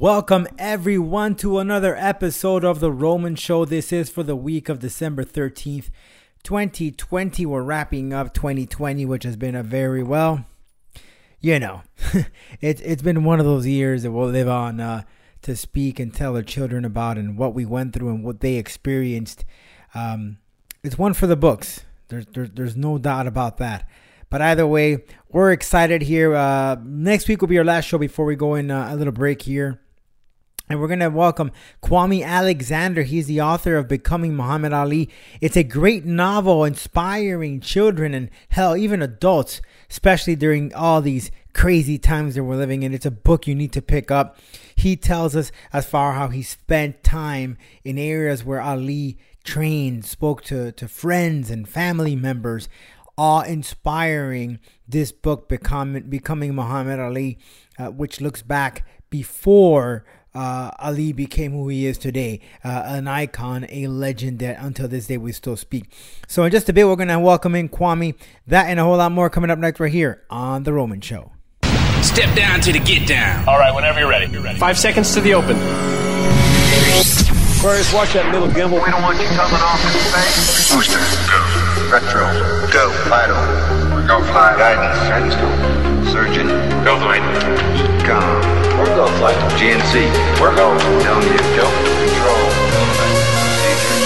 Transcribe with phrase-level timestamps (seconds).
[0.00, 3.64] Welcome everyone to another episode of The Roman Show.
[3.64, 5.90] This is for the week of December 13th,
[6.42, 7.46] 2020.
[7.46, 10.46] We're wrapping up 2020, which has been a very well,
[11.40, 11.82] you know,
[12.60, 15.04] it's it's been one of those years that we'll live on uh,
[15.42, 18.56] to speak and tell our children about and what we went through and what they
[18.56, 19.44] experienced.
[19.94, 20.38] Um,
[20.82, 21.82] it's one for the books.
[22.08, 23.88] There's, there's there's no doubt about that.
[24.28, 26.34] But either way, we're excited here.
[26.34, 29.12] Uh, next week will be our last show before we go in uh, a little
[29.12, 29.80] break here.
[30.66, 33.02] And we're going to welcome Kwame Alexander.
[33.02, 35.10] He's the author of Becoming Muhammad Ali.
[35.42, 41.98] It's a great novel inspiring children and hell, even adults, especially during all these crazy
[41.98, 42.94] times that we're living in.
[42.94, 44.38] It's a book you need to pick up.
[44.74, 50.42] He tells us as far how he spent time in areas where Ali trained, spoke
[50.44, 52.70] to, to friends and family members,
[53.18, 57.38] awe inspiring this book, Becoming, Becoming Muhammad Ali,
[57.78, 63.66] uh, which looks back before uh, Ali became who he is today, uh, an icon,
[63.68, 65.90] a legend that until this day we still speak.
[66.26, 68.14] So, in just a bit, we're going to welcome in Kwame.
[68.46, 71.32] That and a whole lot more coming up next right here on The Roman Show.
[72.02, 73.48] Step down to the get down.
[73.48, 74.30] All right, whenever you're ready.
[74.30, 74.58] You're ready.
[74.58, 75.56] Five seconds to the open.
[77.64, 78.84] Aquarius, watch that little gimbal.
[78.84, 80.68] We don't want you coming off in space.
[80.68, 81.00] Booster,
[81.32, 81.40] go.
[81.90, 82.90] Retro, Go.
[83.08, 84.54] Vital, Go fly.
[84.58, 85.83] Guidance, Guidance, go.
[86.14, 86.46] Surgeon,
[86.86, 87.22] Go flight.
[87.74, 89.34] EECOM, We're go flight.
[89.58, 90.06] GNC,
[90.40, 90.78] We're go.
[91.02, 91.66] telling you, Go.
[91.66, 92.44] Control,
[93.34, 93.98] Procedure,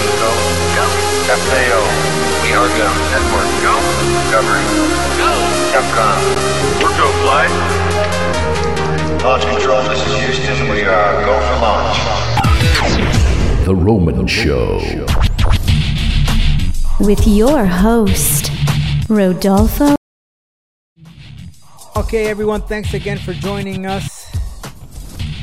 [0.00, 0.30] INCO,
[0.72, 0.86] Go.
[1.44, 1.80] FAO,
[2.40, 2.88] We are go.
[3.12, 3.74] Network, Go.
[4.24, 4.64] Discovery,
[5.20, 5.30] Go.
[5.68, 6.16] Capcom,
[6.80, 7.52] We're go flight.
[9.22, 11.98] Launch Control, this is Houston, we are go for launch.
[13.66, 14.80] The Roman Show.
[17.00, 18.50] with your host,
[19.10, 19.94] Rodolfo
[21.96, 24.28] Okay, everyone, thanks again for joining us.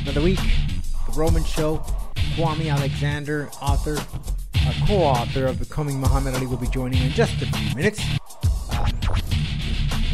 [0.02, 0.38] Another week,
[1.06, 1.78] The Roman Show.
[2.36, 7.40] Kwame Alexander, author, uh, co author of Becoming Muhammad Ali, will be joining in just
[7.40, 8.04] a few minutes.
[8.70, 8.84] Um,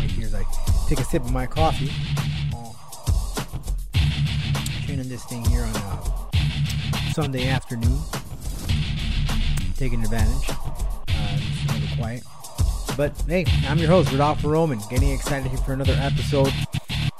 [0.00, 0.44] wait here as I
[0.88, 1.90] take a sip of my coffee.
[4.86, 7.98] Training this thing here on a Sunday afternoon.
[9.76, 10.50] Taking advantage.
[10.50, 10.54] Uh,
[11.08, 12.22] a little quiet.
[12.98, 16.52] But hey, I'm your host, Rodolfo Roman, getting excited here for another episode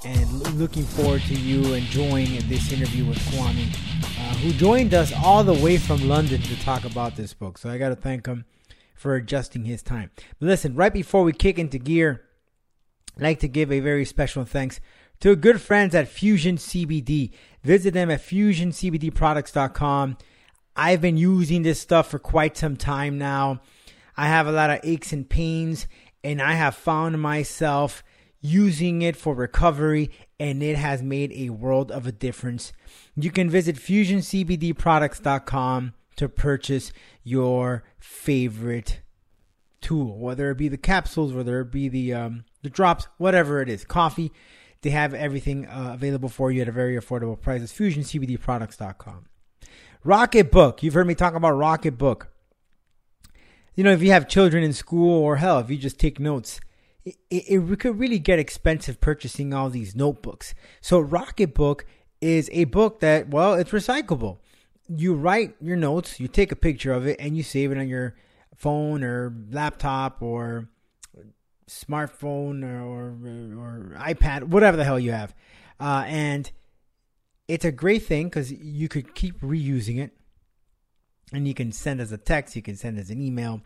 [0.05, 0.29] and
[0.59, 3.73] looking forward to you enjoying this interview with Kwame,
[4.19, 7.59] uh, who joined us all the way from London to talk about this book.
[7.59, 8.45] So I got to thank him
[8.97, 10.11] for adjusting his time.
[10.41, 12.25] But listen, right before we kick into gear,
[13.17, 14.81] I'd like to give a very special thanks
[15.21, 17.31] to good friends at Fusion CBD.
[17.63, 20.19] Visit them at fusioncbdproducts.com.
[20.75, 23.61] I've been using this stuff for quite some time now.
[24.19, 25.87] I have a lot of aches and pains,
[26.25, 28.03] and I have found myself
[28.41, 32.73] using it for recovery, and it has made a world of a difference.
[33.15, 36.93] You can visit fusioncbdproducts.com to purchase
[37.23, 39.03] your favorite
[39.81, 43.69] tool, whether it be the capsules, whether it be the um, the drops, whatever it
[43.69, 44.33] is, coffee.
[44.83, 47.63] They have everything uh, available for you at a very affordable price.
[47.63, 49.27] It's fusioncbdproducts.com.
[50.05, 50.83] Rocketbook.
[50.83, 52.27] You've heard me talk about Rocketbook.
[53.79, 56.59] You know, if you have children in school or hell, if you just take notes,
[57.05, 60.53] it, it, it could really get expensive purchasing all these notebooks.
[60.81, 61.83] So Rocketbook
[62.21, 64.39] is a book that, well, it's recyclable.
[64.89, 67.89] You write your notes, you take a picture of it, and you save it on
[67.89, 68.17] your
[68.57, 70.69] phone or laptop or
[71.71, 75.37] smartphone or, or, or iPad, whatever the hell you have.
[75.79, 76.51] Uh, and
[77.47, 80.19] it's a great thing because you could keep reusing it
[81.33, 83.61] and you can send as a text, you can send as an email.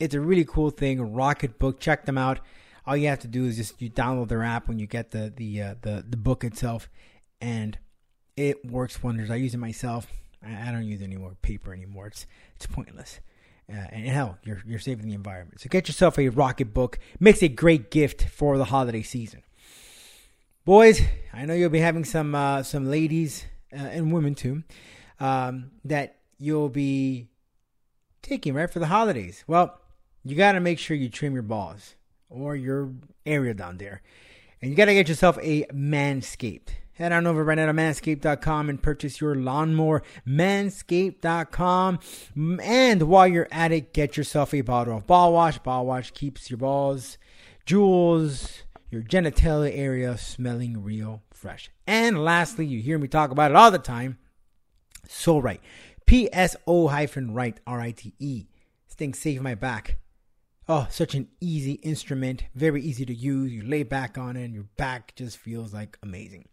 [0.00, 0.98] It's a really cool thing.
[0.98, 2.40] Rocketbook, check them out.
[2.86, 5.32] All you have to do is just you download their app when you get the
[5.34, 6.88] the uh, the the book itself,
[7.40, 7.78] and
[8.36, 9.30] it works wonders.
[9.30, 10.06] I use it myself.
[10.44, 12.08] I, I don't use any more paper anymore.
[12.08, 13.20] It's it's pointless.
[13.70, 15.60] Uh, and hell, you're you're saving the environment.
[15.60, 16.96] So get yourself a Rocketbook.
[17.20, 19.42] Makes a great gift for the holiday season.
[20.64, 21.00] Boys,
[21.32, 24.64] I know you'll be having some uh, some ladies uh, and women too
[25.20, 27.28] um, that you'll be
[28.22, 29.44] taking right for the holidays.
[29.46, 29.79] Well,
[30.24, 31.94] you got to make sure you trim your balls
[32.28, 32.92] or your
[33.26, 34.02] area down there,
[34.60, 36.70] and you got to get yourself a Manscaped.
[37.00, 40.02] Head on over right now to manscaped.com and purchase your lawnmower.
[40.28, 41.98] Manscaped.com.
[42.62, 45.56] And while you're at it, get yourself a bottle of ball wash.
[45.60, 47.16] Ball wash keeps your balls,
[47.64, 51.70] jewels, your genitalia area smelling real fresh.
[51.86, 54.18] And lastly, you hear me talk about it all the time.
[55.08, 55.62] So right.
[56.06, 58.44] PSO hyphen right, R I T E.
[58.86, 59.96] This thing saved my back.
[60.72, 63.50] Oh, such an easy instrument, very easy to use.
[63.50, 66.48] You lay back on it and your back just feels like amazing.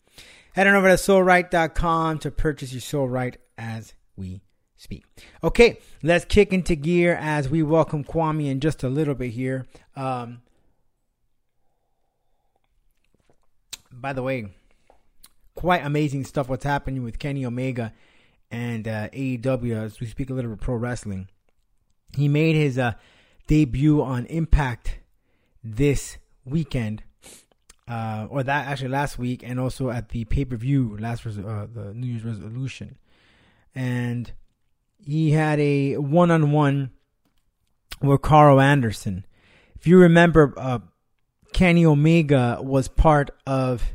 [0.53, 4.41] Head on over to soulright.com to purchase your Soul Right as we
[4.75, 5.05] speak.
[5.43, 9.67] Okay, let's kick into gear as we welcome Kwame in just a little bit here.
[9.95, 10.41] Um,
[13.91, 14.47] by the way,
[15.53, 17.93] quite amazing stuff what's happening with Kenny Omega
[18.49, 21.27] and uh, AEW as we speak a little bit of pro wrestling.
[22.15, 22.93] He made his uh,
[23.47, 24.99] debut on Impact
[25.63, 27.03] this weekend,
[27.87, 31.39] uh, or that actually last week, and also at the pay per view last res-
[31.39, 32.97] uh, the New Year's resolution,
[33.73, 34.31] and
[34.99, 36.91] he had a one on one
[38.01, 39.25] with Karl Anderson.
[39.75, 40.79] If you remember, uh,
[41.53, 43.93] Kenny Omega was part of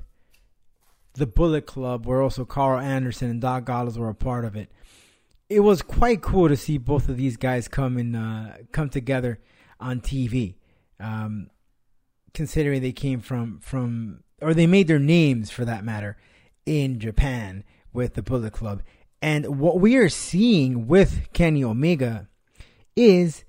[1.14, 4.70] the Bullet Club, where also Karl Anderson and Doc Gallows were a part of it.
[5.52, 9.38] It was quite cool to see both of these guys come in, uh, come together
[9.78, 10.54] on TV.
[10.98, 11.50] Um,
[12.34, 16.16] considering they came from from or they made their names for that matter
[16.66, 18.82] in Japan with the Bullet Club.
[19.20, 22.28] And what we are seeing with Kenny Omega
[22.96, 23.44] is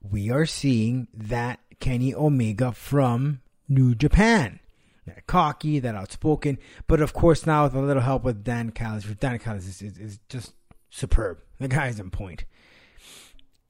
[0.00, 4.60] we are seeing that Kenny Omega from New Japan.
[5.06, 9.04] That cocky, that outspoken, but of course now with a little help with Don Callis.
[9.04, 10.52] Don Callis is, is, is just
[10.90, 11.38] superb.
[11.58, 12.44] The guy's on point.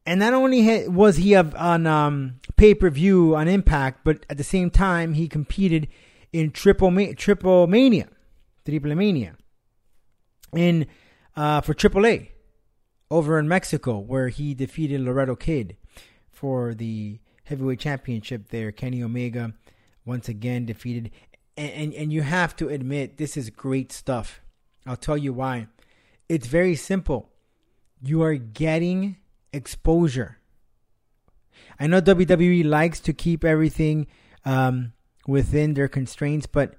[0.07, 4.45] And not only was he on um, pay per view on Impact, but at the
[4.45, 5.89] same time he competed
[6.33, 8.09] in Triple Ma- Triple Mania,
[8.65, 9.37] Triple Mania,
[10.55, 10.87] in
[11.37, 12.29] uh, for AAA
[13.11, 15.77] over in Mexico, where he defeated Laredo Kid
[16.31, 18.49] for the heavyweight championship.
[18.49, 19.53] There, Kenny Omega
[20.07, 21.11] once again defeated,
[21.57, 24.41] and, and and you have to admit this is great stuff.
[24.87, 25.67] I'll tell you why.
[26.29, 27.31] It's very simple.
[28.01, 29.17] You are getting
[29.53, 30.39] exposure.
[31.81, 34.07] I know WWE likes to keep everything
[34.45, 34.93] um,
[35.27, 36.75] within their constraints, but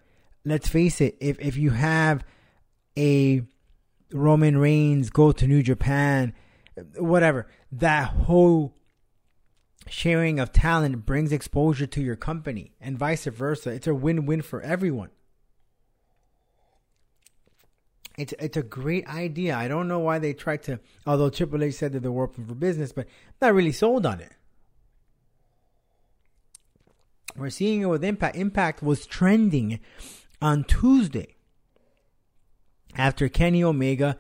[0.46, 2.24] let's face it, if, if you have
[2.98, 3.44] a
[4.12, 6.34] Roman Reigns go to New Japan,
[6.98, 8.76] whatever, that whole
[9.88, 13.72] sharing of talent brings exposure to your company and vice versa.
[13.72, 15.10] It's a win win for everyone.
[18.20, 19.56] It's it's a great idea.
[19.56, 20.82] I don't know why they tried to.
[21.08, 23.08] Although Triple H said that they're open for business, but
[23.42, 24.34] not really sold on it.
[27.38, 28.36] We're seeing it with Impact.
[28.36, 29.80] Impact was trending
[30.42, 31.38] on Tuesday
[32.94, 34.18] after Kenny Omega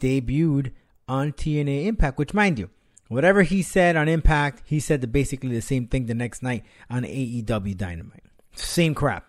[0.00, 0.72] debuted
[1.06, 2.16] on TNA Impact.
[2.16, 2.70] Which, mind you,
[3.08, 6.64] whatever he said on Impact, he said the, basically the same thing the next night
[6.88, 8.24] on AEW Dynamite.
[8.54, 9.26] Same crap.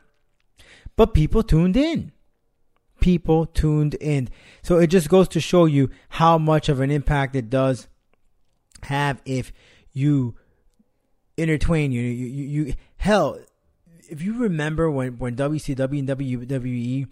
[0.95, 2.12] But people tuned in
[3.03, 4.29] people tuned in.
[4.61, 7.89] So it just goes to show you how much of an impact it does
[8.83, 9.51] have if
[9.91, 10.35] you
[11.35, 13.39] intertwine you you, you, you hell
[14.09, 17.07] if you remember when when WCW and WWE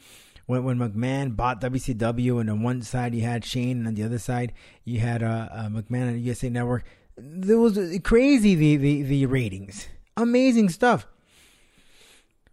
[0.46, 4.04] when when McMahon bought WCW and on one side you had Shane and on the
[4.04, 4.54] other side
[4.86, 6.84] you had uh, uh McMahon and USA Network
[7.18, 11.08] there was crazy the, the the ratings amazing stuff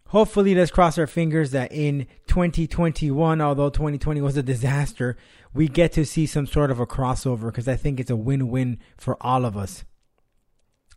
[0.07, 5.17] hopefully let's cross our fingers that in 2021 although 2020 was a disaster
[5.53, 8.77] we get to see some sort of a crossover because i think it's a win-win
[8.97, 9.83] for all of us.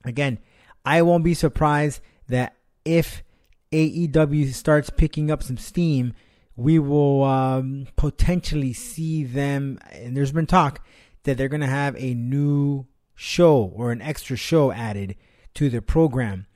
[0.05, 0.39] Again
[0.85, 3.25] i won't be surprised that if
[3.73, 6.15] aew starts picking up some steam
[6.55, 10.85] we will um, potentially see them and there's been talk
[11.25, 15.17] that they're going to have a new show or an extra show added
[15.55, 16.47] to the program.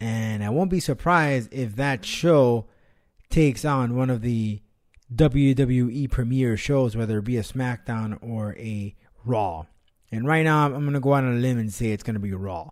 [0.00, 2.66] And I won't be surprised if that show
[3.32, 4.60] takes on one of the
[5.14, 9.66] WWE premiere shows, whether it be a SmackDown or a Raw.
[10.10, 12.14] And right now, I'm going to go out on a limb and say it's going
[12.14, 12.70] to be Raw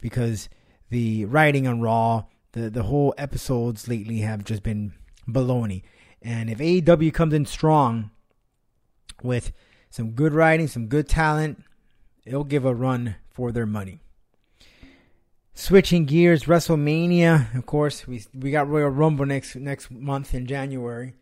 [0.00, 0.48] because
[0.90, 4.92] the writing on Raw, the, the whole episodes lately have just been
[5.28, 5.82] baloney.
[6.20, 8.10] And if AEW comes in strong
[9.22, 9.52] with
[9.88, 11.62] some good writing, some good talent,
[12.24, 14.00] it'll give a run for their money.
[15.54, 17.54] Switching gears, WrestleMania.
[17.56, 21.14] Of course, we we got Royal Rumble next next month in January,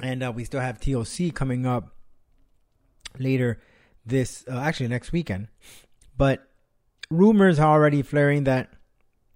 [0.00, 1.96] and uh, we still have TLC coming up
[3.18, 3.60] later
[4.04, 5.48] this uh, actually next weekend.
[6.16, 6.46] But
[7.10, 8.70] rumors are already flaring that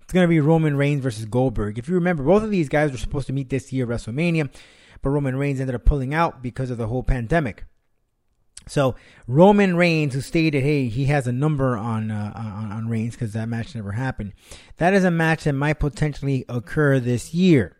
[0.02, 1.78] it's going to be Roman Reigns versus Goldberg.
[1.78, 4.52] If you remember, both of these guys were supposed to meet this year WrestleMania,
[5.02, 7.64] but Roman Reigns ended up pulling out because of the whole pandemic.
[8.66, 8.94] So
[9.26, 13.32] Roman Reigns, who stated, "Hey, he has a number on uh, on, on Reigns because
[13.32, 14.32] that match never happened."
[14.76, 17.76] That is a match that might potentially occur this year.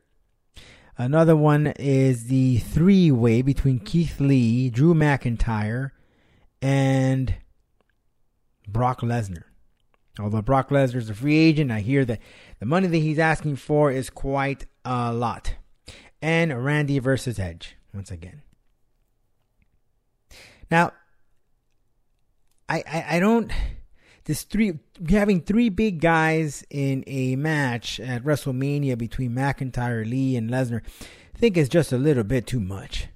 [0.99, 5.93] Another one is the three way between Keith Lee, Drew McIntyre,
[6.61, 7.37] and
[8.69, 9.45] Brock Lesnar.
[10.19, 12.21] Although Brock Lesnar is a free agent, I hear that
[12.59, 15.55] the money that he's asking for is quite a lot.
[16.21, 18.43] And Randy versus Edge, once again.
[20.71, 20.93] Now,
[22.69, 23.51] I, I, I don't.
[24.25, 30.51] This three having three big guys in a match at WrestleMania between McIntyre, Lee, and
[30.51, 30.83] Lesnar,
[31.35, 33.09] I think is just a little bit too much.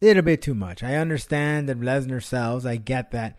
[0.00, 0.82] A Little bit too much.
[0.82, 2.64] I understand that Lesnar sells.
[2.64, 3.36] I get that.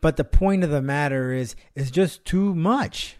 [0.00, 3.16] But the point of the matter is, it's just too much.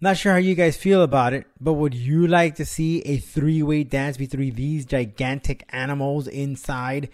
[0.00, 3.16] Not sure how you guys feel about it, but would you like to see a
[3.16, 7.08] three way dance between these gigantic animals inside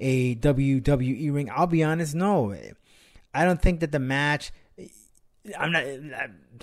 [0.00, 1.50] a WWE ring?
[1.54, 2.56] I'll be honest, no.
[3.34, 4.50] I don't think that the match.
[5.58, 5.84] I'm not.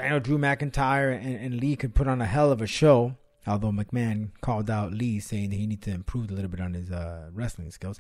[0.02, 3.16] I know Drew McIntyre and, and Lee could put on a hell of a show.
[3.46, 6.74] Although McMahon called out Lee saying that he needs to improve a little bit on
[6.74, 8.00] his uh, wrestling skills,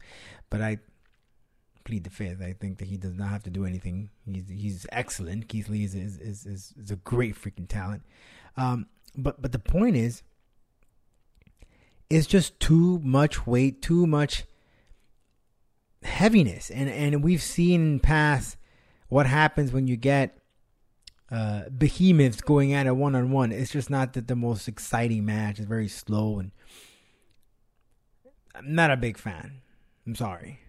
[0.49, 0.79] but I
[1.83, 2.41] plead the fifth.
[2.41, 4.09] I think that he does not have to do anything.
[4.25, 5.47] He's he's excellent.
[5.47, 8.03] Keith Lee is is is, is, is a great freaking talent.
[8.57, 10.23] Um, but but the point is,
[12.09, 14.43] it's just too much weight, too much
[16.03, 18.57] heaviness, and and we've seen in past
[19.07, 20.37] what happens when you get
[21.31, 23.51] uh, behemoths going at it one on one.
[23.51, 25.59] It's just not the, the most exciting match.
[25.59, 26.51] It's very slow, and
[28.55, 29.61] I'm not a big fan.
[30.05, 30.59] I'm sorry.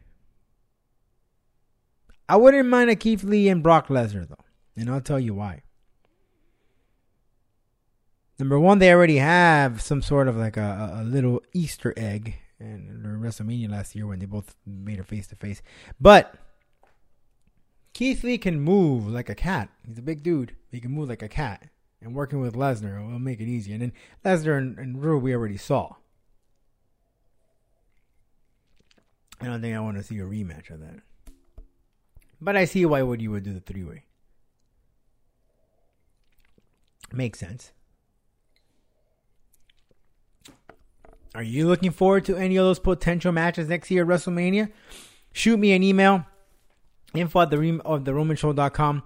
[2.30, 4.44] I wouldn't mind a Keith Lee and Brock Lesnar though,
[4.76, 5.62] and I'll tell you why.
[8.38, 13.02] Number one, they already have some sort of like a, a little Easter egg in
[13.20, 15.60] WrestleMania last year when they both made a face to face.
[16.00, 16.36] But
[17.94, 19.68] Keith Lee can move like a cat.
[19.84, 20.54] He's a big dude.
[20.70, 21.64] He can move like a cat.
[22.00, 23.72] And working with Lesnar will make it easy.
[23.72, 23.92] And then
[24.24, 25.96] Lesnar and, and Drew we already saw.
[29.40, 31.00] I don't think I want to see a rematch of that.
[32.40, 34.04] But I see why would you would do the three way.
[37.12, 37.72] Makes sense.
[41.34, 44.70] Are you looking forward to any of those potential matches next year at WrestleMania?
[45.32, 46.26] Shoot me an email,
[47.14, 49.04] info at the of the Roman Show.com,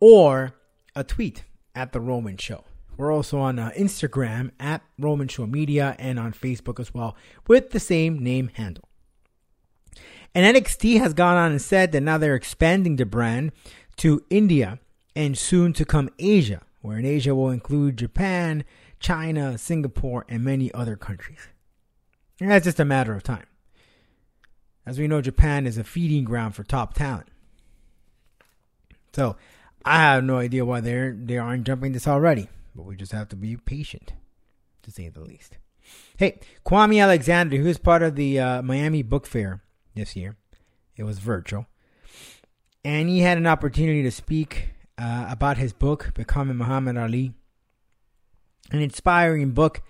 [0.00, 0.52] or
[0.94, 2.64] a tweet at the Roman Show.
[2.98, 7.16] We're also on uh, Instagram at Roman Show Media and on Facebook as well
[7.48, 8.88] with the same name handle.
[10.34, 13.52] And NXT has gone on and said that now they're expanding the brand
[13.96, 14.78] to India
[15.14, 18.64] and soon to come Asia, where in Asia will include Japan,
[18.98, 21.48] China, Singapore, and many other countries.
[22.40, 23.46] And that's just a matter of time.
[24.86, 27.28] As we know, Japan is a feeding ground for top talent.
[29.12, 29.36] So
[29.84, 33.28] I have no idea why they're they aren't jumping this already, but we just have
[33.28, 34.14] to be patient,
[34.82, 35.58] to say the least.
[36.16, 39.60] Hey, Kwame Alexander, who is part of the uh, Miami Book Fair,
[39.94, 40.36] this year.
[40.96, 41.66] It was virtual.
[42.84, 47.32] And he had an opportunity to speak uh, about his book, Becoming Muhammad Ali.
[48.70, 49.82] An inspiring book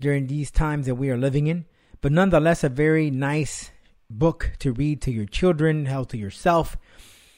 [0.00, 1.64] during these times that we are living in,
[2.00, 3.70] but nonetheless, a very nice
[4.10, 6.76] book to read to your children, help to yourself,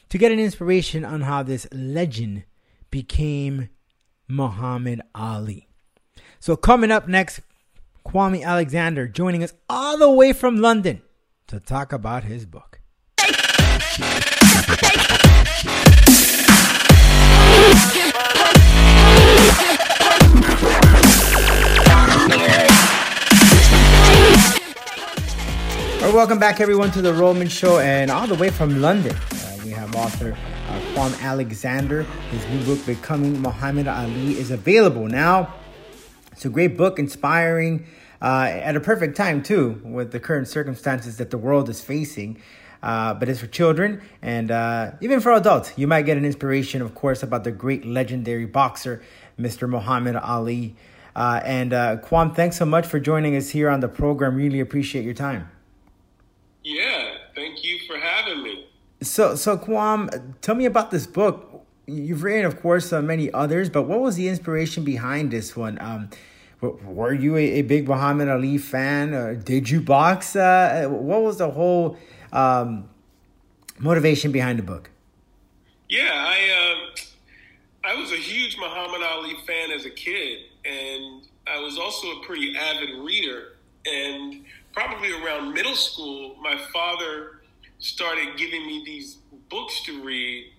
[0.09, 2.45] to get an inspiration on how this legend
[2.91, 3.69] became
[4.27, 5.69] Muhammad Ali.
[6.41, 7.41] So, coming up next,
[8.07, 11.03] Kwame Alexander joining us all the way from London
[11.49, 12.81] to talk about his book.
[26.01, 29.57] Well, welcome back, everyone, to the Roman Show, and all the way from London, uh,
[29.65, 30.37] we have author
[30.69, 32.03] uh, Alexander.
[32.31, 35.55] His new book, Becoming Muhammad Ali, is available now.
[36.33, 37.87] It's a great book, inspiring
[38.21, 42.41] uh, at a perfect time too, with the current circumstances that the world is facing.
[42.83, 45.73] Uh, but it's for children and uh, even for adults.
[45.77, 49.03] You might get an inspiration, of course, about the great legendary boxer,
[49.39, 49.69] Mr.
[49.69, 50.77] Muhammad Ali.
[51.17, 54.37] Uh, and uh, Kwame, thanks so much for joining us here on the program.
[54.37, 55.51] Really appreciate your time.
[56.63, 58.69] Yeah, thank you for having me.
[59.03, 61.65] So, so Kwame, tell me about this book.
[61.87, 65.79] You've written, of course, uh, many others, but what was the inspiration behind this one?
[65.81, 66.11] Um,
[66.61, 69.15] were you a, a big Muhammad Ali fan?
[69.15, 70.35] Or did you box?
[70.35, 71.97] Uh, what was the whole
[72.33, 72.89] um,
[73.79, 74.91] motivation behind the book?
[75.89, 76.87] Yeah, I
[77.85, 82.09] uh, I was a huge Muhammad Ali fan as a kid, and I was also
[82.09, 83.55] a pretty avid reader.
[83.87, 87.41] And probably around middle school, my father
[87.79, 90.53] started giving me these books to read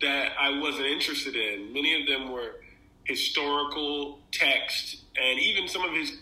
[0.00, 1.72] that I wasn't interested in.
[1.72, 2.56] Many of them were
[3.04, 6.12] historical text and even some of his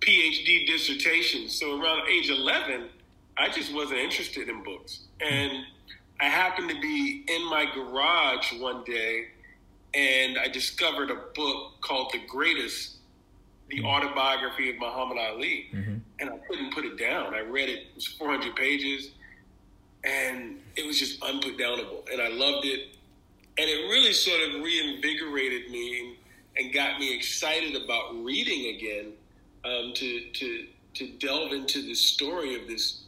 [0.00, 1.58] PhD dissertations.
[1.58, 2.88] So around age 11,
[3.36, 5.00] I just wasn't interested in books.
[5.20, 5.64] And
[6.20, 9.28] I happened to be in my garage one day
[9.94, 12.96] and I discovered a book called The Greatest,
[13.68, 13.86] the mm-hmm.
[13.86, 15.68] autobiography of Muhammad Ali.
[15.72, 15.94] Mm-hmm.
[16.20, 17.34] And I couldn't put it down.
[17.34, 19.10] I read it, it was 400 pages,
[20.04, 22.10] and it was just unputdownable.
[22.12, 22.96] And I loved it.
[23.56, 26.16] And it really sort of reinvigorated me
[26.56, 29.12] and got me excited about reading again
[29.64, 33.02] um, to, to, to delve into the story of this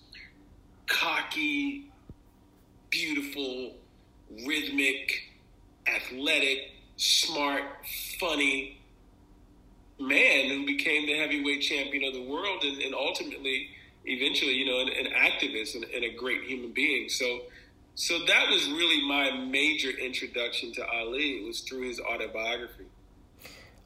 [0.87, 1.91] cocky,
[2.91, 3.75] beautiful,
[4.47, 5.23] rhythmic,
[5.87, 7.63] athletic, smart,
[8.19, 8.79] funny
[9.99, 13.69] man who became the heavyweight champion of the world and, and ultimately,
[14.05, 17.09] eventually, you know, an, an activist and, and, a great human being.
[17.09, 17.43] So,
[17.95, 21.39] so that was really my major introduction to Ali.
[21.39, 22.85] It was through his autobiography.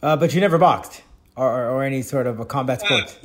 [0.02, 1.02] Uh, but you never boxed
[1.36, 3.18] or, or, any sort of a combat sport.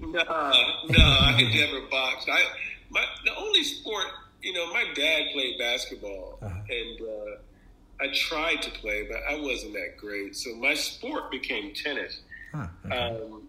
[0.00, 2.28] no, no, I never boxed.
[2.30, 2.42] I
[2.90, 4.06] my the only sport,
[4.42, 6.54] you know, my dad played basketball, uh-huh.
[6.68, 10.36] and uh, I tried to play, but I wasn't that great.
[10.36, 12.20] So my sport became tennis.
[12.54, 12.96] Huh, okay.
[12.96, 13.42] um,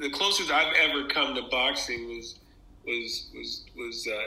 [0.00, 2.36] the closest I've ever come to boxing was
[2.86, 4.20] was was was uh,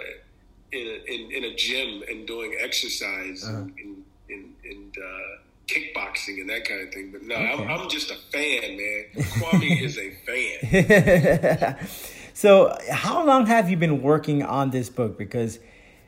[0.72, 3.58] in, a, in, in a gym and doing exercise uh-huh.
[3.58, 7.12] and and, and uh, kickboxing and that kind of thing.
[7.12, 7.64] But no, okay.
[7.64, 9.06] I'm, I'm, just a fan, man.
[9.16, 11.88] Kwame is a fan.
[12.34, 15.18] so, how long have you been working on this book?
[15.18, 15.60] Because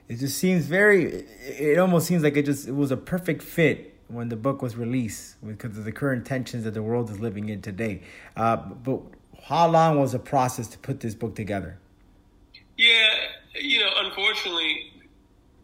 [0.07, 1.25] it just seems very.
[1.41, 4.75] It almost seems like it just it was a perfect fit when the book was
[4.75, 8.01] released because of the current tensions that the world is living in today.
[8.35, 9.01] Uh, but
[9.45, 11.79] how long was the process to put this book together?
[12.77, 13.09] Yeah,
[13.55, 14.91] you know, unfortunately,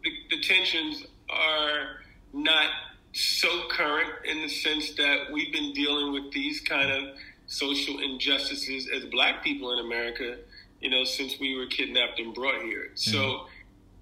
[0.02, 2.00] the, the tensions are
[2.32, 2.70] not
[3.12, 7.14] so current in the sense that we've been dealing with these kind of
[7.46, 10.38] social injustices as black people in America,
[10.80, 12.90] you know, since we were kidnapped and brought here.
[12.94, 13.10] Mm-hmm.
[13.10, 13.46] So,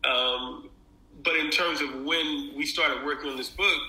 [0.09, 0.71] um,
[1.23, 3.81] but in terms of when we started working on this book,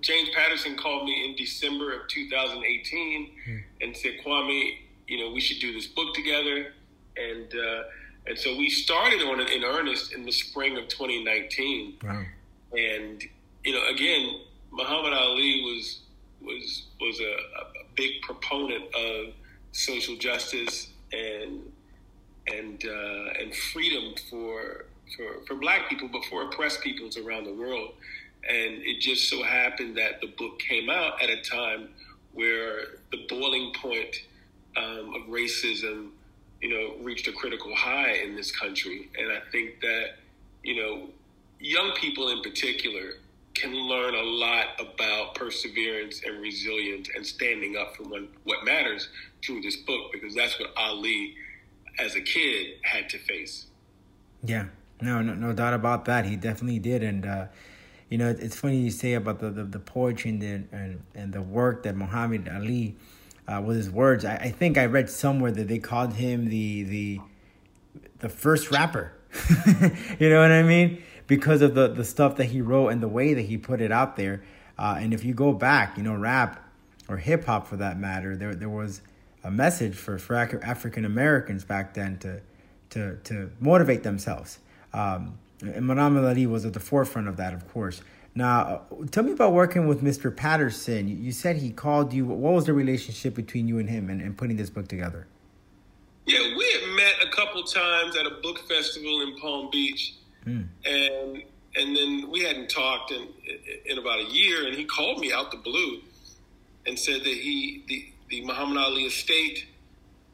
[0.00, 3.56] James Patterson called me in December of 2018 mm-hmm.
[3.82, 6.72] and said, Kwame, you know, we should do this book together.
[7.16, 7.82] And, uh,
[8.26, 11.98] and so we started on it in earnest in the spring of 2019.
[12.02, 12.24] Wow.
[12.72, 13.22] And,
[13.64, 14.40] you know, again,
[14.70, 16.00] Muhammad Ali was
[16.40, 19.34] was was a, a big proponent of
[19.72, 21.72] social justice and
[22.46, 27.54] and uh, and freedom for for for black people, but for oppressed peoples around the
[27.54, 27.92] world.
[28.48, 31.90] And it just so happened that the book came out at a time
[32.32, 34.16] where the boiling point
[34.76, 36.10] um, of racism,
[36.62, 39.10] you know, reached a critical high in this country.
[39.18, 40.16] And I think that,
[40.62, 41.08] you know,
[41.58, 43.14] young people in particular
[43.60, 49.08] can learn a lot about perseverance and resilience and standing up for what, matters
[49.44, 51.34] through this book because that's what Ali,
[51.98, 53.66] as a kid, had to face.
[54.44, 54.66] Yeah,
[55.00, 56.26] no, no, no doubt about that.
[56.26, 57.46] He definitely did, and uh,
[58.08, 61.32] you know, it's funny you say about the the, the poetry and the and, and
[61.32, 62.96] the work that Muhammad Ali
[63.48, 64.24] uh, with his words.
[64.24, 67.20] I, I think I read somewhere that they called him the the
[68.20, 69.12] the first rapper.
[70.18, 71.02] you know what I mean?
[71.30, 73.92] Because of the, the stuff that he wrote and the way that he put it
[73.92, 74.42] out there.
[74.76, 76.60] Uh, and if you go back, you know, rap
[77.08, 79.00] or hip hop for that matter, there there was
[79.44, 82.40] a message for, for African Americans back then to
[82.90, 84.58] to to motivate themselves.
[84.92, 88.02] Um, and Muhammad Ali was at the forefront of that, of course.
[88.34, 90.34] Now, uh, tell me about working with Mr.
[90.34, 91.06] Patterson.
[91.06, 92.24] You, you said he called you.
[92.24, 95.28] What was the relationship between you and him and, and putting this book together?
[96.26, 100.14] Yeah, we had met a couple times at a book festival in Palm Beach
[100.46, 100.68] Mm.
[100.84, 101.42] And
[101.76, 103.28] and then we hadn't talked in
[103.86, 106.00] in about a year, and he called me out the blue
[106.86, 109.66] and said that he the the Muhammad Ali estate,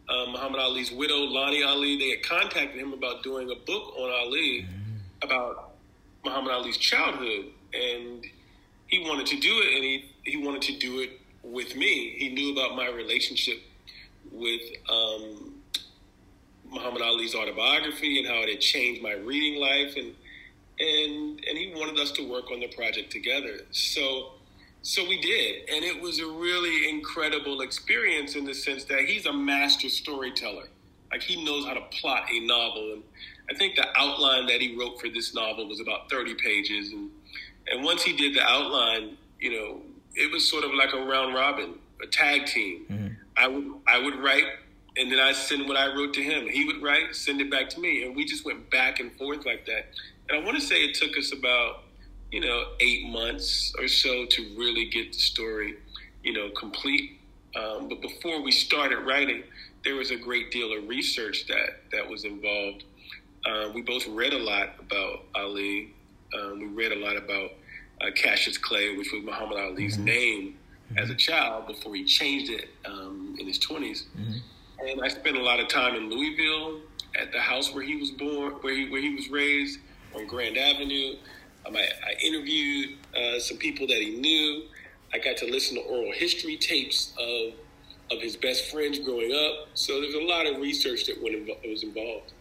[0.08, 4.10] uh, Muhammad Ali's widow Lonnie Ali, they had contacted him about doing a book on
[4.10, 5.24] Ali mm.
[5.24, 5.72] about
[6.24, 8.24] Muhammad Ali's childhood, and
[8.86, 12.14] he wanted to do it, and he he wanted to do it with me.
[12.16, 13.58] He knew about my relationship
[14.32, 15.54] with um,
[16.76, 20.14] Muhammad Ali's autobiography and how it had changed my reading life, and
[20.78, 23.60] and and he wanted us to work on the project together.
[23.70, 24.32] So
[24.82, 29.26] so we did, and it was a really incredible experience in the sense that he's
[29.26, 30.68] a master storyteller.
[31.10, 33.02] Like he knows how to plot a novel, and
[33.50, 37.10] I think the outline that he wrote for this novel was about thirty pages, and
[37.68, 39.80] and once he did the outline, you know,
[40.14, 42.86] it was sort of like a round robin, a tag team.
[42.90, 43.06] Mm-hmm.
[43.36, 44.44] I would I would write
[44.96, 46.48] and then I send what I wrote to him.
[46.48, 49.44] He would write, send it back to me, and we just went back and forth
[49.44, 49.86] like that.
[50.28, 51.84] And I want to say it took us about
[52.32, 55.76] you know eight months or so to really get the story
[56.22, 57.20] you know complete.
[57.54, 59.42] Um, but before we started writing,
[59.84, 62.84] there was a great deal of research that that was involved.
[63.44, 65.94] Uh, we both read a lot about Ali.
[66.34, 67.52] Um, we read a lot about
[68.00, 70.58] uh, Cassius Clay, which was Muhammad Ali's name
[70.96, 74.04] as a child before he changed it um, in his 20s.
[74.78, 76.80] And I spent a lot of time in Louisville
[77.18, 79.80] at the house where he was born, where he where he was raised
[80.14, 81.16] on Grand Avenue.
[81.66, 84.64] Um, I, I interviewed uh, some people that he knew.
[85.12, 87.54] I got to listen to oral history tapes of
[88.10, 89.68] of his best friends growing up.
[89.74, 92.32] So there's a lot of research that went was involved.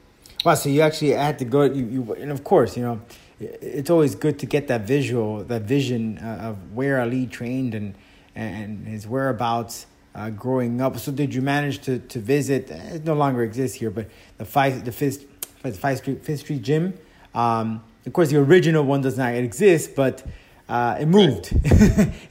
[0.43, 1.63] Wow, so you actually had to go.
[1.63, 3.01] You, you and of course, you know,
[3.39, 7.95] it's always good to get that visual, that vision uh, of where Ali trained and
[8.35, 10.97] and his whereabouts uh, growing up.
[10.97, 12.71] So, did you manage to to visit?
[12.71, 15.25] It no longer exists here, but the five the fifth
[15.71, 16.97] the Five Street Fifth Street Gym.
[17.33, 20.23] Um, of course, the original one does not exist, but
[20.69, 21.51] uh, it moved.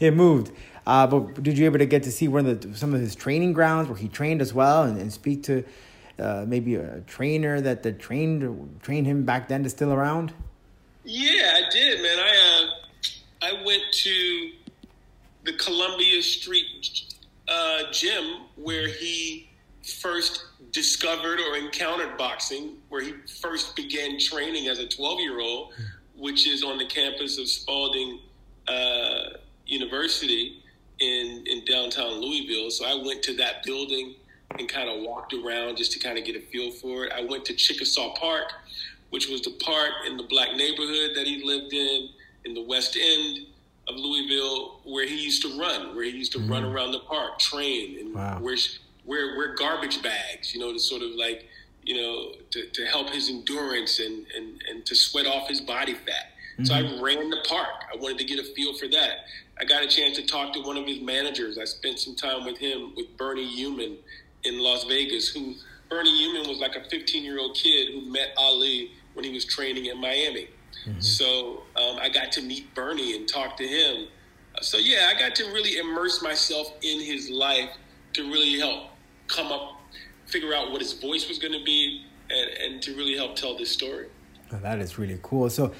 [0.00, 0.52] it moved.
[0.86, 3.14] Uh, but did you able to get to see one of the some of his
[3.14, 5.64] training grounds where he trained as well, and, and speak to
[6.18, 10.32] uh, maybe a trainer that that trained trained him back then is still around?
[11.04, 12.18] Yeah, I did, man.
[12.18, 12.66] I
[13.42, 14.50] uh, I went to
[15.44, 17.13] the Columbia Street
[17.48, 19.50] uh, gym where he
[20.00, 25.72] first discovered or encountered boxing, where he first began training as a 12 year old,
[26.16, 28.20] which is on the campus of Spalding
[28.68, 30.62] uh, University
[31.00, 32.70] in, in downtown Louisville.
[32.70, 34.14] So I went to that building
[34.58, 37.12] and kind of walked around just to kind of get a feel for it.
[37.12, 38.52] I went to Chickasaw Park,
[39.10, 42.08] which was the park in the black neighborhood that he lived in,
[42.44, 43.46] in the West End
[43.88, 46.72] of Louisville, where he used to run, where he used to run mm-hmm.
[46.72, 48.38] around the park, train, and Wow.
[48.40, 48.56] where
[49.04, 51.46] where where garbage bags, you know, to sort of like,
[51.82, 55.94] you know, to, to help his endurance and, and and to sweat off his body
[55.94, 56.32] fat.
[56.62, 57.04] So I mm-hmm.
[57.04, 57.84] ran the park.
[57.92, 59.26] I wanted to get a feel for that.
[59.58, 61.58] I got a chance to talk to one of his managers.
[61.58, 63.96] I spent some time with him, with Bernie Yuman
[64.44, 65.54] in Las Vegas, who
[65.88, 69.44] Bernie Yuman was like a 15 year old kid who met Ali when he was
[69.44, 70.48] training in Miami.
[70.98, 74.08] So um, I got to meet Bernie and talk to him.
[74.60, 77.70] So yeah, I got to really immerse myself in his life
[78.14, 78.90] to really help
[79.26, 79.80] come up,
[80.26, 83.56] figure out what his voice was going to be, and, and to really help tell
[83.56, 84.06] this story.
[84.52, 85.50] Oh, that is really cool.
[85.50, 85.72] So,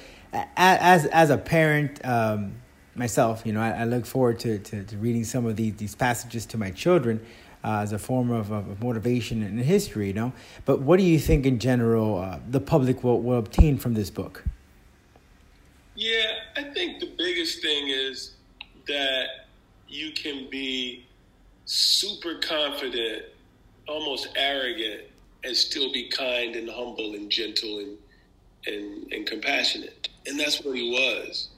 [0.57, 2.55] as as a parent um,
[2.95, 5.95] myself, you know, I, I look forward to, to, to reading some of these these
[5.95, 7.25] passages to my children
[7.63, 10.07] uh, as a form of, of motivation and history.
[10.07, 10.33] You know,
[10.65, 14.09] but what do you think in general uh, the public will, will obtain from this
[14.09, 14.43] book?
[15.95, 18.33] Yeah, I think the biggest thing is
[18.87, 19.47] that
[19.87, 21.05] you can be
[21.65, 23.23] super confident,
[23.87, 25.03] almost arrogant,
[25.43, 27.97] and still be kind and humble and gentle and
[28.67, 30.09] and, and compassionate.
[30.25, 31.49] And that's what he was.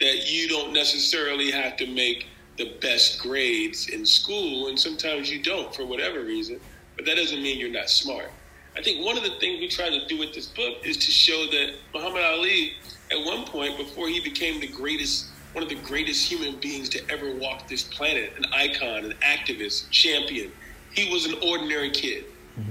[0.00, 2.26] That you don't necessarily have to make
[2.58, 6.60] the best grades in school, and sometimes you don't for whatever reason,
[6.96, 8.30] but that doesn't mean you're not smart.
[8.76, 11.10] I think one of the things we try to do with this book is to
[11.10, 12.74] show that Muhammad Ali,
[13.10, 17.10] at one point, before he became the greatest, one of the greatest human beings to
[17.10, 20.50] ever walk this planet, an icon, an activist, champion,
[20.92, 22.24] he was an ordinary kid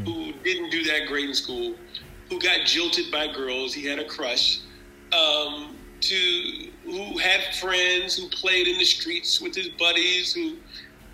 [0.04, 1.76] who didn't do that great in school,
[2.30, 3.74] who got jilted by girls.
[3.74, 4.60] He had a crush.
[5.14, 10.58] Um, to who had friends who played in the streets with his buddies, who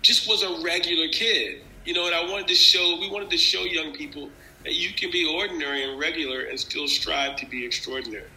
[0.02, 1.62] just was a regular kid.
[1.84, 4.30] You know, and I wanted to show, we wanted to show young people
[4.64, 8.28] that you can be ordinary and regular and still strive to be extraordinary.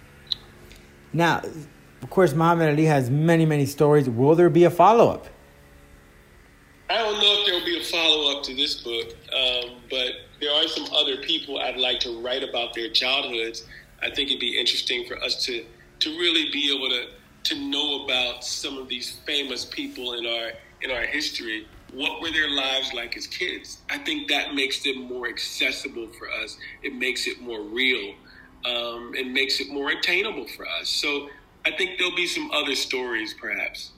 [1.15, 1.41] Now,
[2.01, 4.10] of course, Muhammad Ali has many many stories.
[4.10, 5.28] Will there be a follow up?
[6.89, 10.12] I don't know if there will be a follow up to this book, um, but
[10.41, 13.63] there are some other people I'd like to write about their childhoods.
[14.04, 15.65] I think it'd be interesting for us to
[15.99, 17.08] to really be able to
[17.45, 20.51] to know about some of these famous people in our
[20.82, 21.65] in our history.
[21.93, 23.78] What were their lives like as kids?
[23.89, 26.58] I think that makes them more accessible for us.
[26.84, 28.15] It makes it more real.
[28.65, 30.89] Um, it makes it more attainable for us.
[30.89, 31.30] So
[31.65, 33.91] I think there'll be some other stories, perhaps.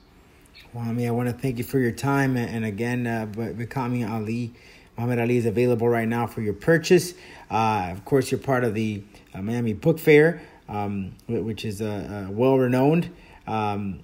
[0.72, 3.24] Well, I mean, I want to thank you for your time, and, and again, uh,
[3.24, 4.52] Becoming Ali,
[4.96, 7.14] Muhammad Ali is available right now for your purchase.
[7.50, 9.02] Uh, of course, you're part of the
[9.32, 13.10] uh, Miami Book Fair, um, which is uh, uh, well renowned.
[13.46, 14.00] Um,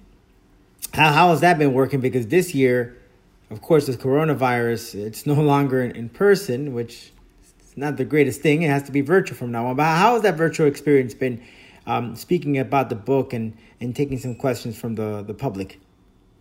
[0.93, 1.99] how how has that been working?
[1.99, 2.97] Because this year,
[3.51, 7.11] of course, with coronavirus, it's no longer in, in person, which
[7.75, 8.61] not the greatest thing.
[8.61, 9.75] It has to be virtual from now on.
[9.75, 11.43] But how has that virtual experience been?
[11.87, 15.79] Um, speaking about the book and, and taking some questions from the, the public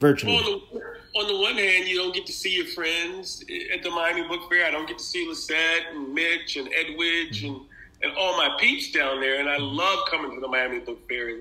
[0.00, 0.36] virtually.
[0.36, 3.90] on the, on the one hand, you don't get to see your friends at the
[3.90, 4.64] Miami Book Fair.
[4.64, 7.60] I don't get to see Lisette and Mitch and Edwidge and,
[8.02, 9.38] and all my peeps down there.
[9.38, 11.40] And I love coming to the Miami Book Fair.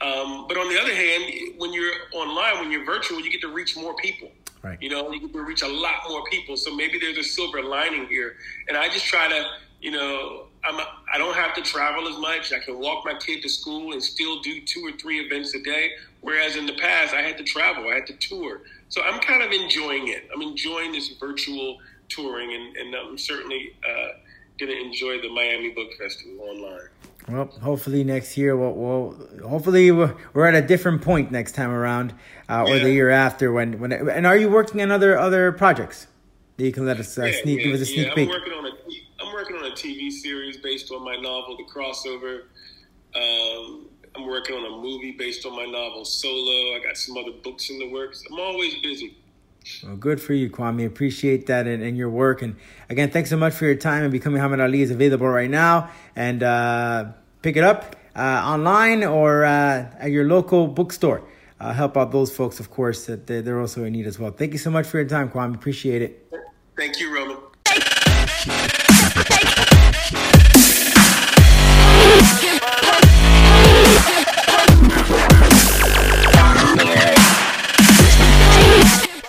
[0.00, 3.52] Um, but on the other hand, when you're online, when you're virtual, you get to
[3.52, 4.30] reach more people.
[4.62, 4.80] Right.
[4.80, 6.56] You know, you to reach a lot more people.
[6.56, 8.36] So maybe there's a silver lining here.
[8.68, 9.44] And I just try to,
[9.80, 12.52] you know, I'm a, I don't have to travel as much.
[12.52, 15.62] I can walk my kid to school and still do two or three events a
[15.62, 15.92] day.
[16.20, 18.62] Whereas in the past, I had to travel, I had to tour.
[18.88, 20.28] So I'm kind of enjoying it.
[20.34, 24.08] I'm enjoying this virtual touring, and, and I'm certainly uh,
[24.58, 26.88] going to enjoy the Miami Book Festival online.
[27.28, 31.70] Well, hopefully next year, we'll, we'll hopefully we're, we're at a different point next time
[31.70, 32.14] around,
[32.48, 32.84] uh, or Yeah.
[32.84, 33.52] the year after.
[33.52, 36.06] When when and are you working on other other projects
[36.56, 38.14] that you can let us uh, Yeah, sneak yeah, give us a sneak yeah.
[38.14, 38.28] peek?
[38.28, 38.70] I'm working on a
[39.20, 42.42] I'm working on a TV series based on my novel, The Crossover.
[43.14, 46.76] Um, I'm working on a movie based on my novel, Solo.
[46.76, 48.22] I got some other books in the works.
[48.30, 49.16] I'm always busy.
[49.84, 50.86] Well, good for you, Kwame.
[50.86, 52.42] Appreciate that and, and your work.
[52.42, 52.56] And
[52.88, 54.02] again, thanks so much for your time.
[54.02, 55.90] And Becoming Muhammad Ali is available right now.
[56.16, 57.06] And uh,
[57.42, 61.22] pick it up uh, online or uh, at your local bookstore.
[61.60, 64.30] Uh, help out those folks, of course, that they're they're also in need as well.
[64.30, 65.54] Thank you so much for your time, Kwame.
[65.54, 66.32] Appreciate it.
[66.76, 67.36] Thank you, Roman.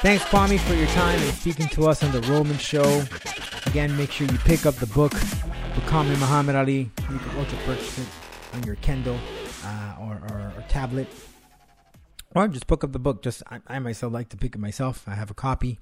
[0.01, 3.03] Thanks, Kwame, for your time and speaking to us on the Roman Show.
[3.65, 5.11] Again, make sure you pick up the book,
[5.75, 6.89] Becoming Muhammad Ali.
[7.11, 8.07] You can also purchase it
[8.53, 9.17] on your Kindle
[9.65, 11.07] uh, or, or, or tablet,
[12.35, 13.21] or just pick up the book.
[13.23, 15.03] Just I, I myself like to pick it myself.
[15.07, 15.79] I have a copy,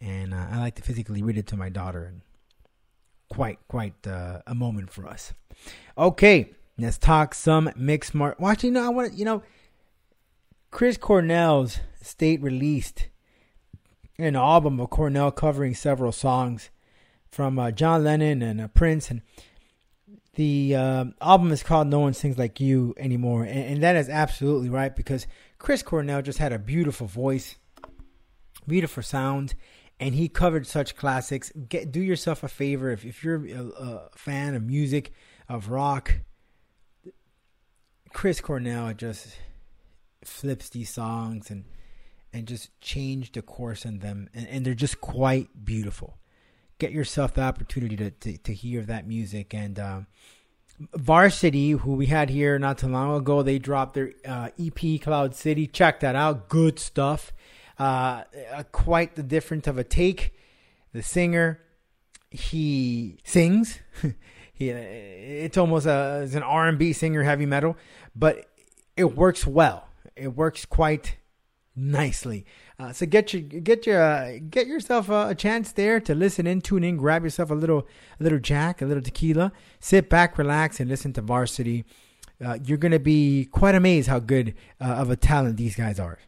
[0.00, 2.04] and uh, I like to physically read it to my daughter.
[2.04, 2.20] And
[3.28, 5.32] quite, quite uh, a moment for us.
[5.96, 8.14] Okay, let's talk some mixed.
[8.14, 9.42] Watch, you know, I want you know,
[10.70, 13.08] Chris Cornell's state released
[14.18, 16.70] an album of Cornell covering several songs
[17.30, 19.22] from uh, John Lennon and uh, Prince, and
[20.34, 24.08] the uh, album is called "No One Sings Like You Anymore," and, and that is
[24.08, 25.26] absolutely right because
[25.58, 27.56] Chris Cornell just had a beautiful voice,
[28.66, 29.54] beautiful sound,
[30.00, 31.52] and he covered such classics.
[31.68, 35.12] Get do yourself a favor if if you're a, a fan of music,
[35.48, 36.20] of rock.
[38.12, 39.36] Chris Cornell just
[40.24, 41.64] flips these songs and
[42.32, 46.18] and just change the course in them and, and they're just quite beautiful
[46.78, 50.06] get yourself the opportunity to, to, to hear that music and um,
[50.94, 55.34] varsity who we had here not too long ago they dropped their uh, ep cloud
[55.34, 55.66] city.
[55.66, 56.48] Check that out.
[56.48, 57.32] Good stuff.
[57.78, 60.34] Uh, uh, quite the different of a take.
[60.92, 61.60] The singer
[62.30, 63.80] he sings.
[64.52, 67.76] He, it's almost a, it's an r&b singer heavy metal
[68.16, 68.50] but
[68.96, 69.88] it works well.
[70.16, 71.16] It works quite
[71.76, 72.44] nicely.
[72.80, 76.46] Uh, so get your get your uh, get yourself a, a chance there to listen
[76.46, 77.88] in, tune in, grab yourself a little
[78.20, 81.84] a little Jack, a little tequila, sit back, relax, and listen to Varsity.
[82.44, 86.20] Uh, you're gonna be quite amazed how good uh, of a talent these guys are.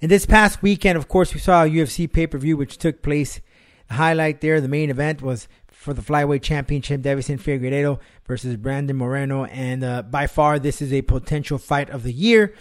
[0.00, 3.02] And this past weekend, of course, we saw a UFC pay per view which took
[3.02, 3.40] place.
[3.88, 8.96] The highlight there, the main event was for the flyweight championship, Deiveson Figueiredo versus Brandon
[8.96, 12.54] Moreno, and uh, by far this is a potential fight of the year.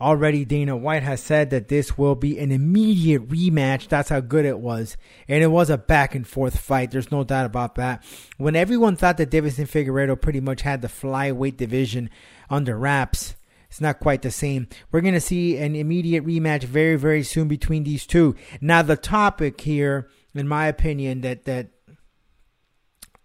[0.00, 3.88] Already, Dana White has said that this will be an immediate rematch.
[3.88, 4.96] That's how good it was.
[5.28, 6.90] And it was a back and forth fight.
[6.90, 8.02] There's no doubt about that.
[8.36, 12.10] When everyone thought that Deiveson Figueiredo pretty much had the flyweight division
[12.50, 13.36] under wraps,
[13.68, 14.68] it's not quite the same.
[14.92, 18.36] We're going to see an immediate rematch very, very soon between these two.
[18.60, 21.70] Now, the topic here, in my opinion, that, that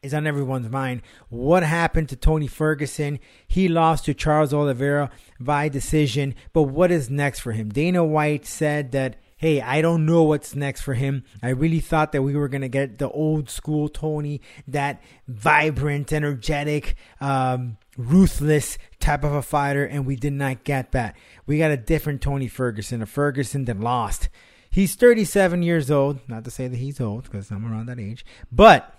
[0.02, 1.02] is on everyone's mind.
[1.30, 3.20] What happened to Tony Ferguson?
[3.48, 5.10] He lost to Charles Oliveira
[5.40, 7.70] by decision, but what is next for him?
[7.70, 11.24] Dana White said that, hey, I don't know what's next for him.
[11.42, 16.12] I really thought that we were going to get the old school Tony, that vibrant,
[16.12, 21.16] energetic, um, ruthless type of a fighter, and we did not get that.
[21.46, 24.30] We got a different Tony Ferguson, a Ferguson that lost.
[24.70, 26.20] He's 37 years old.
[26.28, 28.99] Not to say that he's old, because I'm around that age, but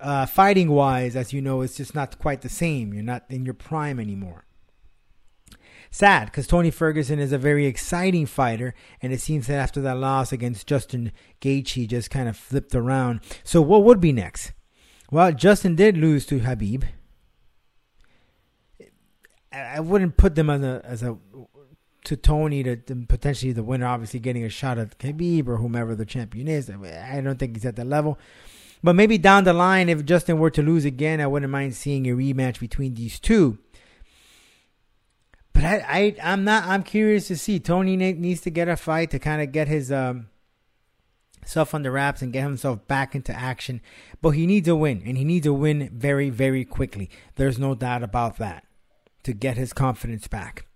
[0.00, 2.92] uh, fighting wise, as you know, it's just not quite the same.
[2.92, 4.44] You're not in your prime anymore.
[5.90, 9.96] Sad because Tony Ferguson is a very exciting fighter, and it seems that after that
[9.96, 13.20] loss against Justin Gaethje, just kind of flipped around.
[13.42, 14.52] So, what would be next?
[15.10, 16.84] Well, Justin did lose to Khabib.
[19.50, 21.16] I wouldn't put them as a as a
[22.04, 25.94] to Tony to, to potentially the winner, obviously getting a shot at Khabib or whomever
[25.94, 26.70] the champion is.
[26.70, 28.18] I don't think he's at that level.
[28.82, 32.06] But maybe down the line, if Justin were to lose again, I wouldn't mind seeing
[32.06, 33.58] a rematch between these two.
[35.52, 36.64] But I, I I'm not.
[36.64, 37.58] I'm curious to see.
[37.58, 40.28] Tony needs to get a fight to kind of get his um,
[41.44, 43.80] self under wraps and get himself back into action.
[44.22, 47.10] But he needs a win, and he needs a win very, very quickly.
[47.34, 48.64] There's no doubt about that.
[49.24, 50.66] to get his confidence back.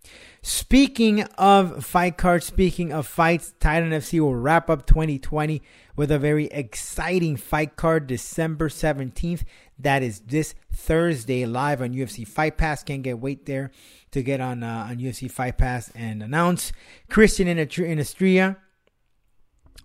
[0.42, 5.62] Speaking of fight cards, speaking of fights, Titan FC will wrap up 2020
[5.96, 9.44] with a very exciting fight card December 17th.
[9.78, 12.82] That is this Thursday live on UFC Fight Pass.
[12.82, 13.70] Can't get wait there
[14.12, 16.72] to get on uh, on UFC Fight Pass and announce.
[17.08, 18.56] Christian in Estrella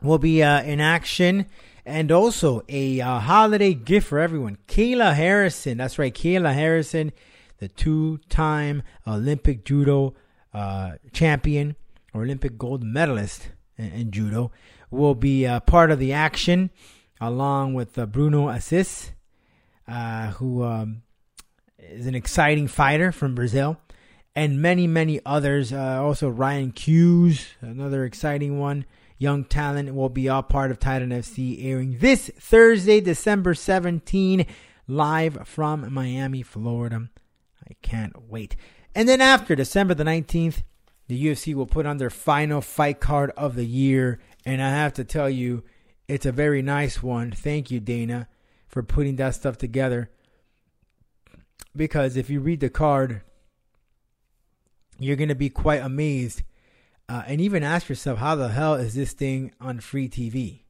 [0.02, 1.48] will be uh, in action.
[1.86, 4.58] And also a uh, holiday gift for everyone.
[4.68, 5.78] Kayla Harrison.
[5.78, 6.14] That's right.
[6.14, 7.14] Kayla Harrison,
[7.60, 10.14] the two time Olympic judo
[10.54, 11.78] uh, champion
[12.14, 14.52] or Olympic gold medalist in, in judo,
[14.90, 16.70] will be uh, part of the action
[17.20, 19.12] along with uh, Bruno Assis,
[19.88, 21.02] uh, who um,
[21.80, 23.78] is an exciting fighter from Brazil,
[24.36, 25.74] and many, many others.
[25.74, 28.86] Uh, also, Ryan Hughes, another exciting one.
[29.20, 34.46] Young talent will be all part of Titan FC airing this Thursday, December 17,
[34.88, 37.10] live from Miami, Florida.
[37.68, 38.56] I can't wait.
[38.94, 40.62] And then after December the 19th,
[41.08, 44.20] the UFC will put on their final fight card of the year.
[44.48, 45.66] And I have to tell you,
[46.08, 47.32] it's a very nice one.
[47.32, 48.30] Thank you, Dana,
[48.70, 50.10] for putting that stuff together.
[51.76, 53.24] Because if you read the card,
[54.98, 56.44] you're going to be quite amazed
[57.10, 60.62] uh, and even ask yourself, how the hell is this thing on free TV?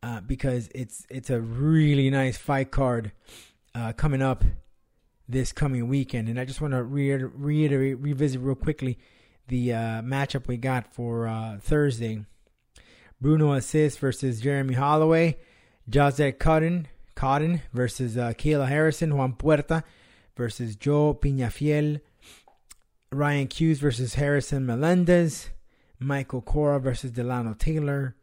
[0.00, 3.10] Uh, because it's it's a really nice fight card
[3.74, 4.44] uh, coming up
[5.28, 6.28] this coming weekend.
[6.28, 8.96] And I just want to reiter- reiterate, revisit real quickly
[9.48, 12.24] the uh, matchup we got for uh, Thursday.
[13.22, 15.38] Bruno Assis versus Jeremy Holloway.
[15.88, 19.16] Josette Cotton, Cotton versus uh, Kayla Harrison.
[19.16, 19.84] Juan Puerta
[20.36, 22.00] versus Joe Penafiel.
[23.12, 25.50] Ryan Hughes versus Harrison Melendez.
[26.00, 28.16] Michael Cora versus Delano Taylor.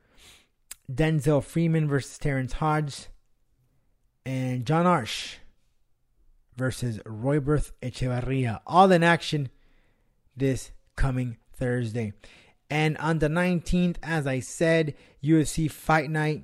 [0.92, 3.08] Denzel Freeman versus Terrence Hodge.
[4.26, 5.36] And John Arsh
[6.58, 8.60] versus Royberth Echevarria.
[8.68, 9.48] All in action
[10.36, 12.12] this coming Thursday.
[12.70, 16.44] And on the 19th, as I said, UFC Fight Night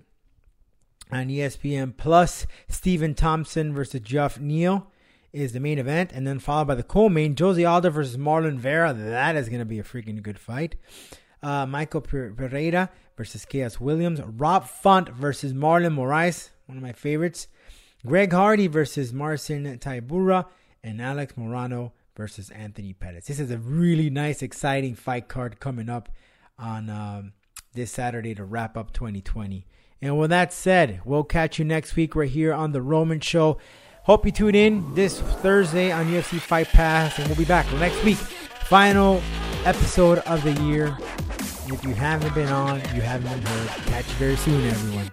[1.12, 2.48] on ESPN Plus.
[2.68, 4.92] Stephen Thompson versus Geoff Neal
[5.32, 8.94] is the main event, and then followed by the co-main José Aldo versus Marlon Vera.
[8.94, 10.76] That is going to be a freaking good fight.
[11.44, 14.22] Uh, Michael Pereira versus Khaos Williams.
[14.22, 17.48] Rob Font versus Marlon Moraes, one of my favorites.
[18.06, 20.46] Greg Hardy versus Marcin Tybura,
[20.84, 23.26] and Alex Morono versus Anthony Pettis.
[23.26, 26.10] This is a really nice, exciting fight card coming up
[26.58, 27.34] on um,
[27.74, 29.66] this Saturday to wrap up 2020.
[30.02, 33.58] And with that said, we'll catch you next week right here on The Roman Show.
[34.04, 38.04] Hope you tune in this Thursday on UFC Fight Pass, and we'll be back next
[38.04, 38.18] week.
[38.18, 39.22] Final
[39.64, 40.96] episode of the year.
[41.68, 43.70] If you haven't been on, you haven't been heard.
[43.88, 45.12] Catch you very soon, everyone.